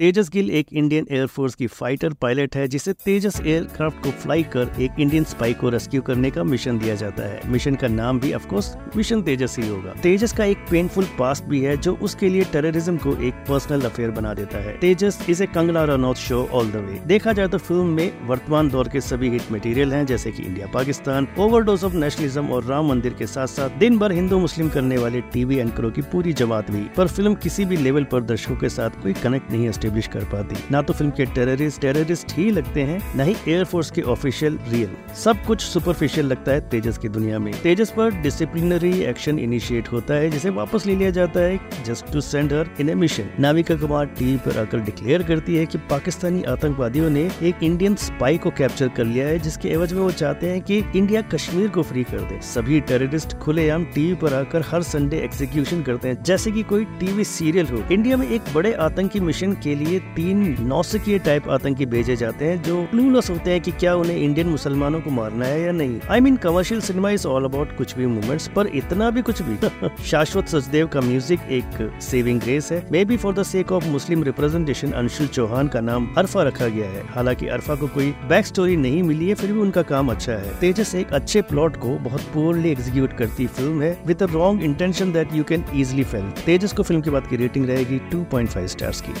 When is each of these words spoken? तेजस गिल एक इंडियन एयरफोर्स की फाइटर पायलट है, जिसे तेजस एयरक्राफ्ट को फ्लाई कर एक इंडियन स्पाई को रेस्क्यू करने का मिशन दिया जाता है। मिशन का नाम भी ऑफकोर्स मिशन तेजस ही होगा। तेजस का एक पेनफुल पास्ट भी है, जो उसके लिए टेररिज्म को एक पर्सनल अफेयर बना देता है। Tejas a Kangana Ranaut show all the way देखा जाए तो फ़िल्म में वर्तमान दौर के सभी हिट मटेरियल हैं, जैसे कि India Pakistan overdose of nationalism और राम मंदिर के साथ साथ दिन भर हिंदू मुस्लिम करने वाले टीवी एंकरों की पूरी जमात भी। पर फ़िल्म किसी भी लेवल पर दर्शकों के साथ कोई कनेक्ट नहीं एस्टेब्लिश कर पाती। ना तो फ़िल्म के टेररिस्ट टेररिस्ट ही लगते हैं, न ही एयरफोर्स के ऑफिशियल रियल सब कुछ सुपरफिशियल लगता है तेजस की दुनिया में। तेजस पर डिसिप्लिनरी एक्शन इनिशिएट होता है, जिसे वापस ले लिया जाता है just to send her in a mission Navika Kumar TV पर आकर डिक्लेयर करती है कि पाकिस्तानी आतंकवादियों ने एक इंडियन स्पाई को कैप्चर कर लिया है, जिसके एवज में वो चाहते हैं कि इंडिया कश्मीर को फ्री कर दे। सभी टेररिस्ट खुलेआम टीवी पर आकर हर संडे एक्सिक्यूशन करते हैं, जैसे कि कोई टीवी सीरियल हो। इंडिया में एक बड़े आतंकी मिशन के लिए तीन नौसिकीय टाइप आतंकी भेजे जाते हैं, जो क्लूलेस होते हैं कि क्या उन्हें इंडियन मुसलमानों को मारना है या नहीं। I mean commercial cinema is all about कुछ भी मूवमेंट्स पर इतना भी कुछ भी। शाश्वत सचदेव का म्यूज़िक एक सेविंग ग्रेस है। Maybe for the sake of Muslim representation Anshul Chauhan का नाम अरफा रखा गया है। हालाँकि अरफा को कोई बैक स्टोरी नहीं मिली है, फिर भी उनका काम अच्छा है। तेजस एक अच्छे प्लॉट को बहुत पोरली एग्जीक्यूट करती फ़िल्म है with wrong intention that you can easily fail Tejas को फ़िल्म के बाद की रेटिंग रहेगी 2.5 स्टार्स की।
तेजस 0.00 0.28
गिल 0.30 0.50
एक 0.50 0.72
इंडियन 0.72 1.06
एयरफोर्स 1.10 1.54
की 1.54 1.66
फाइटर 1.66 2.12
पायलट 2.12 2.56
है, 2.56 2.66
जिसे 2.68 2.92
तेजस 2.94 3.40
एयरक्राफ्ट 3.40 4.02
को 4.04 4.10
फ्लाई 4.14 4.42
कर 4.54 4.72
एक 4.80 4.98
इंडियन 5.00 5.24
स्पाई 5.24 5.52
को 5.52 5.68
रेस्क्यू 5.68 6.00
करने 6.02 6.30
का 6.30 6.42
मिशन 6.44 6.78
दिया 6.78 6.94
जाता 6.94 7.28
है। 7.28 7.40
मिशन 7.50 7.74
का 7.74 7.88
नाम 7.88 8.20
भी 8.20 8.32
ऑफकोर्स 8.32 8.70
मिशन 8.96 9.22
तेजस 9.22 9.56
ही 9.58 9.68
होगा। 9.68 9.92
तेजस 10.02 10.32
का 10.32 10.44
एक 10.44 10.66
पेनफुल 10.70 11.04
पास्ट 11.18 11.44
भी 11.44 11.60
है, 11.60 11.76
जो 11.76 11.94
उसके 11.98 12.28
लिए 12.28 12.44
टेररिज्म 12.52 12.96
को 12.96 13.14
एक 13.18 13.34
पर्सनल 13.48 13.84
अफेयर 13.84 14.10
बना 14.10 14.34
देता 14.34 14.58
है। 14.58 14.76
Tejas 14.80 15.18
a 15.30 15.46
Kangana 15.46 15.84
Ranaut 15.84 16.16
show 16.16 16.42
all 16.52 16.70
the 16.70 16.84
way 16.86 17.00
देखा 17.06 17.32
जाए 17.32 17.48
तो 17.48 17.58
फ़िल्म 17.60 17.86
में 17.86 18.26
वर्तमान 18.28 18.68
दौर 18.70 18.88
के 18.88 19.00
सभी 19.00 19.30
हिट 19.30 19.50
मटेरियल 19.52 19.92
हैं, 19.92 20.04
जैसे 20.06 20.32
कि 20.32 20.42
India 20.42 20.66
Pakistan 20.74 21.28
overdose 21.38 21.84
of 21.84 21.94
nationalism 21.94 22.46
और 22.48 22.64
राम 22.64 22.88
मंदिर 22.88 23.14
के 23.14 23.26
साथ 23.28 23.46
साथ 23.46 23.78
दिन 23.78 23.98
भर 23.98 24.12
हिंदू 24.12 24.38
मुस्लिम 24.38 24.68
करने 24.68 24.98
वाले 24.98 25.20
टीवी 25.32 25.56
एंकरों 25.56 25.90
की 25.90 26.02
पूरी 26.12 26.32
जमात 26.34 26.70
भी। 26.70 26.84
पर 26.96 27.08
फ़िल्म 27.08 27.34
किसी 27.42 27.64
भी 27.64 27.76
लेवल 27.78 28.04
पर 28.04 28.22
दर्शकों 28.26 28.56
के 28.56 28.68
साथ 28.68 29.02
कोई 29.02 29.12
कनेक्ट 29.22 29.50
नहीं 29.50 29.68
एस्टेब्लिश 29.86 30.06
कर 30.06 30.24
पाती। 30.24 30.56
ना 30.70 30.80
तो 30.82 30.92
फ़िल्म 30.92 31.10
के 31.10 31.24
टेररिस्ट 31.34 31.80
टेररिस्ट 31.80 32.32
ही 32.36 32.50
लगते 32.50 32.82
हैं, 32.82 33.00
न 33.16 33.20
ही 33.20 33.34
एयरफोर्स 33.48 33.90
के 33.90 34.02
ऑफिशियल 34.04 34.58
रियल 34.68 34.96
सब 35.14 35.44
कुछ 35.46 35.60
सुपरफिशियल 35.62 36.26
लगता 36.26 36.52
है 36.52 36.60
तेजस 36.68 36.98
की 36.98 37.08
दुनिया 37.08 37.38
में। 37.38 37.52
तेजस 37.62 37.90
पर 37.90 38.20
डिसिप्लिनरी 38.22 38.92
एक्शन 39.04 39.38
इनिशिएट 39.38 39.88
होता 39.92 40.14
है, 40.14 40.30
जिसे 40.30 40.50
वापस 40.50 40.86
ले 40.86 40.94
लिया 40.96 41.10
जाता 41.10 41.40
है 41.40 41.84
just 41.86 42.12
to 42.12 42.20
send 42.20 42.52
her 42.52 42.70
in 42.80 42.88
a 42.90 42.94
mission 42.96 43.28
Navika 43.40 43.76
Kumar 43.76 44.06
TV 44.18 44.36
पर 44.46 44.58
आकर 44.60 44.80
डिक्लेयर 44.80 45.22
करती 45.22 45.56
है 45.56 45.66
कि 45.66 45.78
पाकिस्तानी 45.90 46.42
आतंकवादियों 46.46 47.10
ने 47.10 47.28
एक 47.42 47.62
इंडियन 47.62 47.94
स्पाई 47.96 48.38
को 48.38 48.50
कैप्चर 48.58 48.88
कर 48.96 49.04
लिया 49.04 49.26
है, 49.28 49.38
जिसके 49.38 49.68
एवज 49.68 49.92
में 49.92 50.00
वो 50.00 50.10
चाहते 50.12 50.50
हैं 50.50 50.60
कि 50.62 50.78
इंडिया 50.96 51.22
कश्मीर 51.34 51.68
को 51.68 51.82
फ्री 51.82 52.04
कर 52.04 52.20
दे। 52.22 52.40
सभी 52.44 52.80
टेररिस्ट 52.82 53.36
खुलेआम 53.38 53.84
टीवी 53.94 54.14
पर 54.16 54.34
आकर 54.34 54.64
हर 54.70 54.82
संडे 54.84 55.18
एक्सिक्यूशन 55.24 55.82
करते 55.82 56.08
हैं, 56.08 56.22
जैसे 56.22 56.50
कि 56.50 56.62
कोई 56.64 56.84
टीवी 57.00 57.24
सीरियल 57.26 57.66
हो। 57.66 57.82
इंडिया 57.92 58.16
में 58.16 58.28
एक 58.28 58.42
बड़े 58.54 58.72
आतंकी 58.80 59.20
मिशन 59.20 59.52
के 59.54 59.74
लिए 59.76 59.98
तीन 60.16 60.56
नौसिकीय 60.60 61.18
टाइप 61.18 61.48
आतंकी 61.48 61.86
भेजे 61.86 62.16
जाते 62.16 62.44
हैं, 62.44 62.62
जो 62.62 62.82
क्लूलेस 62.84 63.30
होते 63.30 63.50
हैं 63.50 63.60
कि 63.60 63.72
क्या 63.72 63.94
उन्हें 63.94 64.16
इंडियन 64.16 64.46
मुसलमानों 64.46 65.00
को 65.00 65.10
मारना 65.10 65.46
है 65.46 65.60
या 65.62 65.72
नहीं। 65.72 66.00
I 66.10 66.20
mean 66.20 66.36
commercial 66.36 66.80
cinema 66.80 67.10
is 67.10 67.26
all 67.26 67.44
about 67.44 67.76
कुछ 67.76 67.96
भी 67.96 68.06
मूवमेंट्स 68.06 68.48
पर 68.48 68.66
इतना 68.66 69.10
भी 69.10 69.22
कुछ 69.22 69.42
भी। 69.42 69.56
शाश्वत 70.04 70.48
सचदेव 70.48 70.86
का 70.86 71.00
म्यूज़िक 71.00 71.40
एक 71.50 72.00
सेविंग 72.02 72.40
ग्रेस 72.40 72.72
है। 72.72 72.84
Maybe 73.04 73.16
for 73.16 73.34
the 73.34 73.42
sake 73.42 73.72
of 73.72 73.86
Muslim 73.86 74.22
representation 74.22 74.92
Anshul 74.92 75.26
Chauhan 75.26 75.68
का 75.68 75.80
नाम 75.80 76.08
अरफा 76.18 76.42
रखा 76.42 76.68
गया 76.68 76.88
है। 76.90 77.04
हालाँकि 77.06 77.46
अरफा 77.48 77.74
को 77.74 77.86
कोई 77.88 78.10
बैक 78.28 78.46
स्टोरी 78.46 78.76
नहीं 78.76 79.02
मिली 79.02 79.28
है, 79.28 79.34
फिर 79.34 79.52
भी 79.52 79.60
उनका 79.60 79.82
काम 79.82 80.10
अच्छा 80.10 80.32
है। 80.32 80.58
तेजस 80.60 80.94
एक 80.94 81.12
अच्छे 81.12 81.42
प्लॉट 81.42 81.76
को 81.76 81.98
बहुत 81.98 82.20
पोरली 82.34 82.70
एग्जीक्यूट 82.70 83.12
करती 83.12 83.46
फ़िल्म 83.46 83.82
है 83.82 83.96
with 84.06 84.22
wrong 84.22 84.62
intention 84.62 85.12
that 85.12 85.34
you 85.34 85.44
can 85.44 85.64
easily 85.74 86.04
fail 86.04 86.30
Tejas 86.46 86.72
को 86.72 86.82
फ़िल्म 86.82 87.00
के 87.00 87.10
बाद 87.10 87.26
की 87.26 87.36
रेटिंग 87.36 87.66
रहेगी 87.66 87.98
2.5 88.10 88.66
स्टार्स 88.66 89.00
की। 89.00 89.12